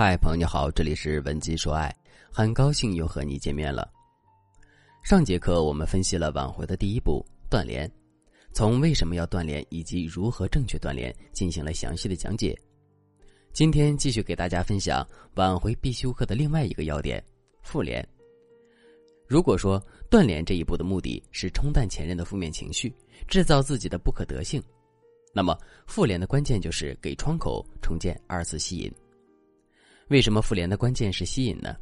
[0.00, 1.92] 嗨，朋友你好，这里是文姬说爱，
[2.30, 3.90] 很高兴又和你见面了。
[5.02, 7.20] 上节课我们分析了挽回的第一步
[7.50, 7.90] 断联，
[8.52, 12.56] 从为什么要断联以及如何正确断联进行了详细的讲解。
[13.52, 17.20] 今天继续给大家分享挽回必修课的另外一个要点
[17.60, 18.08] 复联。
[19.26, 22.94] 如果说断联这一步的目的是冲淡前任的负面情绪，
[23.26, 24.62] 制造自己的不可得性，
[25.34, 25.58] 那么
[25.88, 28.88] 复联的关键就是给窗口重建二次吸引。
[30.08, 31.76] 为什么复联的关键是吸引呢？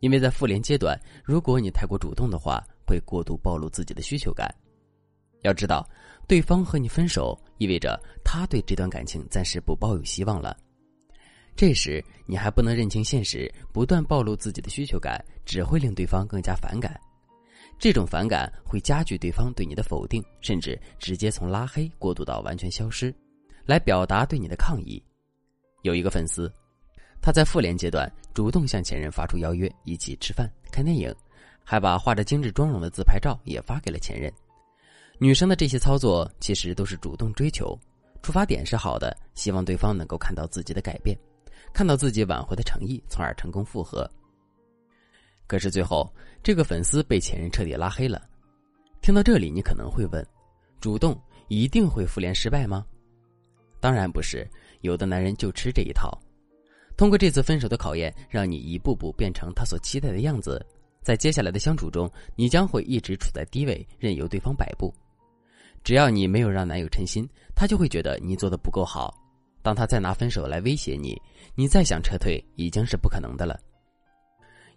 [0.00, 4.48] 因为在复联阶段，如果你太过主动的话，会过度暴露自己的需求感。
[5.42, 5.86] 要知道，
[6.26, 10.56] 对方和你分手，意味着他对这段感情暂时不抱有希望了。
[11.54, 16.98] 这时你还不能认清现实，不断暴露自己的需求感，只会令对方更加反感。
[17.78, 23.14] 这种反感会加剧对方对你的否定，甚至直接从拉黑过渡到完全消失，
[23.66, 25.02] 来表达对你的抗议。
[25.82, 26.50] 有一个粉丝。
[27.20, 31.14] 他在复联阶段主动向前任发出邀约，一起吃饭、看电影，
[31.62, 34.32] 还把画着精致妆容的自拍照也发给了前任。
[35.18, 37.78] 女生的这些操作其实都是主动追求，
[38.22, 41.18] 出发点是好的，希望对方能够看到自己的改变，
[41.72, 44.08] 看到自己挽回的诚意，从而成功复合。
[45.46, 46.08] 可是最后，
[46.42, 48.22] 这个粉丝被前任彻底拉黑了。
[49.00, 50.24] 听到这里，你可能会问：
[50.80, 52.86] 主动一定会复联失败吗？
[53.80, 54.48] 当然不是，
[54.82, 56.16] 有的男人就吃这一套。
[56.98, 60.60] 通过这次分手的考验，让你一步步变成他所期待的样子，
[61.00, 64.92] 在接下来的相处中，你将会一直处在低位，任由对方摆布。
[65.84, 69.14] 只要你没有让男友称心，他就会觉得你做的不够好。
[69.62, 71.16] 当他再拿分手来威胁你，
[71.54, 73.56] 你再想撤退已经是不可能的了，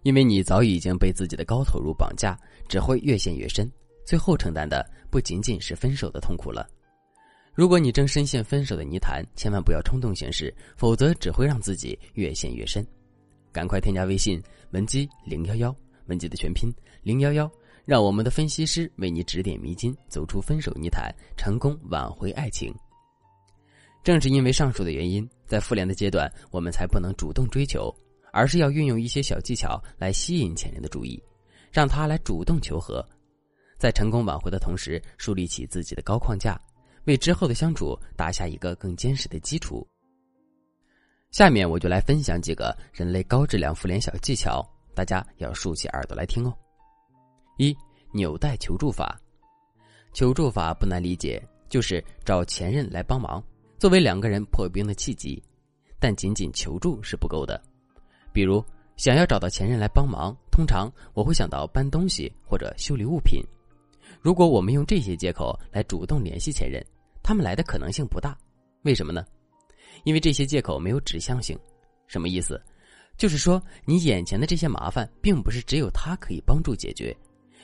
[0.03, 2.37] 因为你早已经被自己的高投入绑架，
[2.69, 3.67] 只会越陷越深，
[4.05, 6.69] 最后承担的不仅仅是分手的痛苦了。
[7.53, 12.85] 如果你正深陷分手的泥潭，千万不要冲动行事，否则只会让自己越陷越深。
[13.51, 17.51] 赶快添加微信文姬零幺幺，文姬的全拼零幺幺，
[17.83, 22.73] 让我们的分析师为你指点迷津，走出分手泥潭，成功挽回爱情。
[24.01, 27.93] 正是因为上述的原因，在复联的阶段，我们才不能主动追求，
[28.31, 31.21] 而是要运用一些小技巧来吸引前任的注意，
[31.69, 33.05] 让他来主动求和，
[33.77, 36.57] 在成功挽回的同时，树立起自己的高框架。
[37.05, 39.87] 为之后的相处打下一个更坚实的基础。
[41.31, 44.61] 下面我就来分享几个人类高质量复联小技巧，
[44.93, 46.53] 大家要竖起耳朵来听哦。
[47.57, 47.75] 一
[48.11, 49.19] 纽带求助法，
[50.13, 53.41] 求助法不难理解，就是找前任来帮忙，
[53.77, 55.41] 作为两个人破冰的契机。
[55.99, 57.61] 但仅仅求助是不够的，
[58.33, 58.63] 比如
[58.97, 63.41] 想要找到前任来帮忙，通常我会想到搬东西或者修理物品。
[64.21, 66.85] 如果我们用这些借口来主动联系前任，
[67.23, 68.37] 他们来的可能性不大。
[68.83, 69.25] 为什么呢？
[70.03, 71.57] 因为这些借口没有指向性。
[72.07, 72.61] 什么意思？
[73.17, 77.15] 就是说你眼前的这些麻烦，并不是只有他可以帮助解决，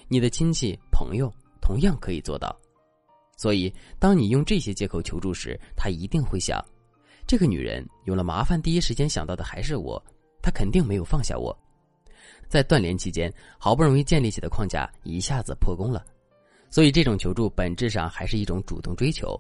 [0.07, 1.31] 你的亲戚朋友
[1.61, 2.55] 同样可以做到。
[3.37, 6.59] 所以，当你用这些借口求助时，他一定会想：
[7.27, 10.03] 这个女人有了麻烦，第一时间想到的还是我，
[10.41, 11.55] 她肯定没有放下我。
[12.47, 16.03] 在断联期间，好不容易建立起的框架一下子破功了。
[16.77, 19.35] 所以，这种求助本质上还是一种主动追求，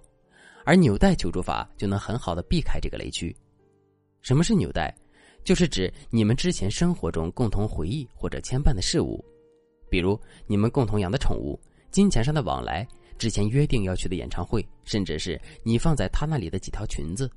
[0.65, 3.31] 而纽带求助法就能很好的避开这个雷区。
[4.23, 4.91] 什么是纽带？
[5.43, 9.23] 就是指你们之前生活中共同回忆或者牵绊的事物，
[9.87, 11.61] 比如你们共同养的宠物、
[11.91, 12.87] 金钱上的往来、
[13.19, 17.29] 之前约定要去的演唱会，甚至是你放在他那里的几条裙子。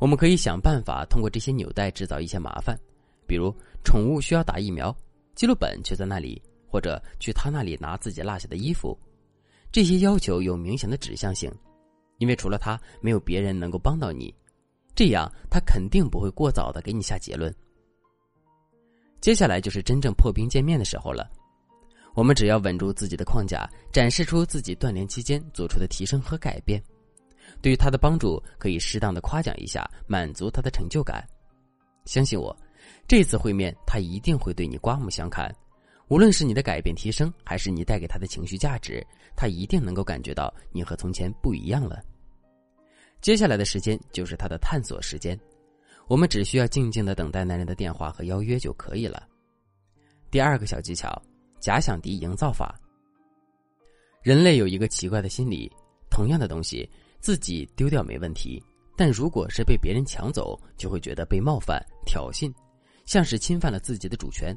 [0.00, 2.76] 我们可以想办法通过这些纽带制造一些麻烦，
[3.28, 3.54] 比如
[3.84, 4.92] 宠物需要打疫苗，
[5.36, 6.42] 记录本却在那里。
[6.68, 8.96] 或者去他那里拿自己落下的衣服，
[9.72, 11.52] 这些要求有明显的指向性，
[12.18, 14.34] 因为除了他，没有别人能够帮到你，
[14.94, 17.54] 这样他肯定不会过早的给你下结论。
[19.20, 21.28] 接下来就是真正破冰见面的时候了，
[22.14, 26.82] 我们只要稳住自己的框架，展示出自己断联期间做出的提升和改变，
[27.60, 31.26] 对于他的帮助可以适当的夸奖一下，满足他的成就感。
[32.04, 32.56] 相信我，
[33.06, 35.54] 这次会面他一定会对你刮目相看。
[36.08, 39.06] 无论是你的改变提升，还是你带给他的情绪价值，
[39.36, 42.02] 他一定能够感觉到你和从前不一样了。
[43.20, 45.38] 接下来的时间就是他的探索时间，
[46.06, 49.28] 我们只需要静静的等待男人的电话和邀约就可以了。
[50.30, 51.20] 第二个小技巧：
[51.60, 52.80] 假想敌营造法。
[54.22, 55.70] 人类有一个奇怪的心理，
[56.10, 56.88] 同样的东西
[57.20, 58.62] 自己丢掉没问题，
[58.96, 62.52] 但如果是被别人抢走，就会觉得被冒犯、挑衅，
[63.04, 64.56] 像是侵犯了自己的主权。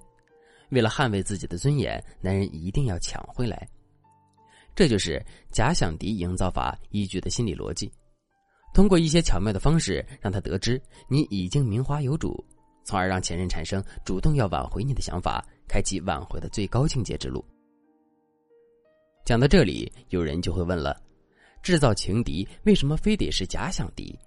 [0.72, 3.68] 为了捍卫自己的尊严，男人一定要抢回来。
[4.74, 7.92] 这就是假想敌营造法依据的心理逻辑。
[8.74, 12.42] 通过一些巧妙的方式，让他得知你已经名花有主，
[12.86, 17.44] 从而让前任产生主动要挽回你的想法，开启挽回的最高境界之路。
[19.26, 21.00] 讲到这里，有人就会问了：
[21.62, 24.18] 制造情敌为什么非得是假想敌？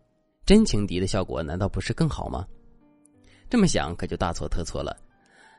[0.44, 2.46] 真情敌的效果难道不是更好吗？
[3.48, 4.94] 这么想可就大错特错了。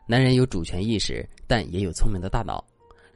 [0.07, 2.63] 男人有主权意识，但也有聪明的大脑。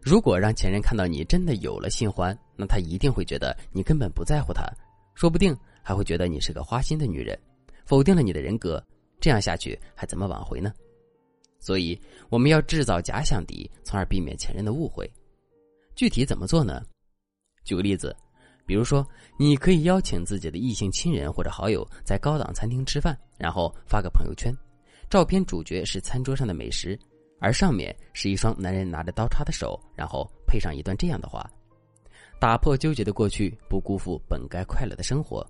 [0.01, 4.65] 如果让前任看到你真的有了新欢，那他一定会觉得你根本不在乎他，
[5.13, 7.37] 说不定还会觉得你是个花心的女人，
[7.85, 8.83] 否定了你的人格。
[9.19, 10.73] 这样下去还怎么挽回呢？
[11.59, 11.99] 所以
[12.29, 15.11] 我们要制造假想敌，从而避免前任的误会。
[15.93, 16.81] 具体怎么做呢？
[17.65, 18.15] 举个例子，
[18.65, 19.05] 比如说，
[19.37, 24.55] 你可以邀请自己的异性亲人或者好友在高档餐厅吃饭，然后发个朋友圈，
[25.09, 26.97] 照片主角是餐桌上的美食，
[27.39, 31.49] 而上面是一双男人拿着刀叉的手，然后配上一段这样的话
[32.39, 35.43] ：“打破纠结的过去，不辜负本该快乐的生活。”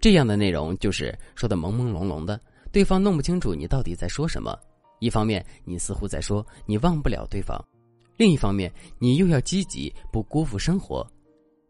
[0.00, 2.40] 这样的内容就是说的朦朦胧胧的，
[2.72, 4.58] 对方弄不清楚你到底在说什么。
[5.00, 7.62] 一方面，你似乎在说你忘不了对方；
[8.16, 11.06] 另一方面，你又要积极，不辜负生活。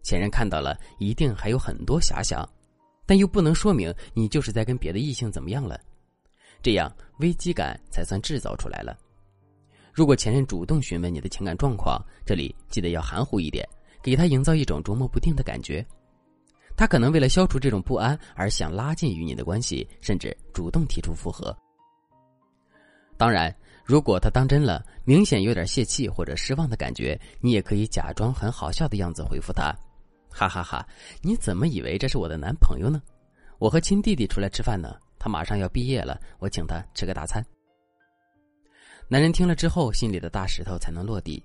[0.04, 2.48] 前任看到了，一定还有很多遐想，
[3.04, 5.80] 但又不能说明你就是在跟别的异性怎么样了。
[6.62, 8.98] 这样危机感才算制造出来了。
[9.92, 13.68] 如果前任主动询问你的情感状况，这里记得要含糊一点，
[14.02, 15.84] 给他营造一种捉摸不定的感觉。
[16.76, 21.56] 他可能为了消除这种不安而想拉近与你的关系，甚至主动提出复合。
[23.16, 23.52] 当然，
[23.84, 29.74] 如果他当真了，明显有点泄气或者失望的感觉，你也可以假装很好笑的样子回复他
[30.30, 30.86] ：“哈哈哈，
[31.20, 33.02] 你怎么以为这是我的男朋友呢？
[33.58, 34.96] 我和亲弟弟出来吃饭呢，
[35.28, 37.44] 马上要毕业了，我请他吃个大餐。”
[39.08, 41.42] 男人听了之后，心里的大石头才能落地。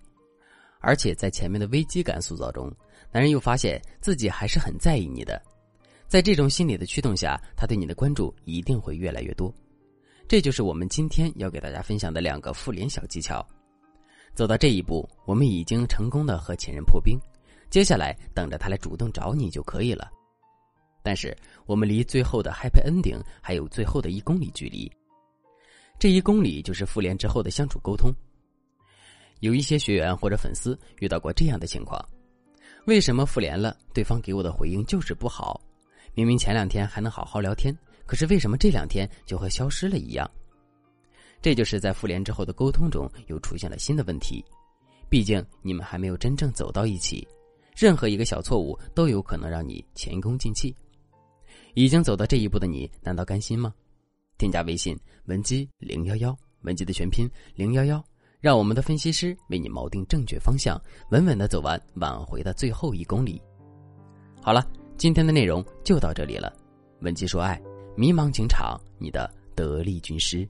[0.80, 2.70] 而且在前面的危机感塑造中，
[3.10, 5.42] 男人又发现自己还是很在意你的，
[6.10, 9.54] 在这种心理的驱动下，他对你的关注一定会越来越多。
[10.28, 13.46] 这就是我们今天要给大家分享的两个复联小技巧。
[14.36, 17.18] 走到这一步，我们已经成功的和前任破冰，
[17.70, 20.12] 接下来等着他来主动找你就可以了。
[21.04, 21.36] 但是
[21.66, 24.92] 我们离最后的 happy ending 还有最后的一公里距离，
[26.00, 28.12] 这一公里就是复联之后的相处沟通。
[29.42, 32.04] 有一些学员或者粉丝遇到过这样的情况：
[32.88, 35.60] 为什么复联了，对方给我的回应就是不好？
[36.14, 40.30] 明明前两天还能好好聊天，可是为什么这两天就和消失了一样？
[41.42, 44.42] 这就是在复联之后的沟通中又出现了新的问题。
[45.10, 47.28] 毕竟你们还没有真正走到一起，
[47.76, 50.74] 任何一个小错误都有可能让你前功尽弃。
[51.74, 53.74] 已经走到这一步的你，难道甘心吗？
[54.38, 58.04] 添加微信文姬零幺幺，文姬的全拼零幺幺。
[58.40, 60.78] 让我们的分析师为你锚定正确方向，
[61.12, 63.42] 稳稳的走完挽回的最后一公里。
[64.42, 64.68] 好了，
[64.98, 66.54] 今天的内容就到这里了。
[67.00, 67.62] 文姬说爱，
[67.96, 70.48] 迷茫情场，你的得力军师。